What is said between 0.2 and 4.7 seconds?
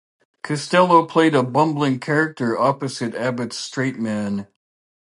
Costello played a bumbling character opposite Abbott's straight man.